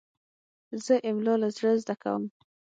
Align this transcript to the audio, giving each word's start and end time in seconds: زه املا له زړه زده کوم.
زه 0.85 0.95
املا 1.09 1.33
له 1.41 1.49
زړه 1.57 1.71
زده 1.81 1.95
کوم. 2.01 2.23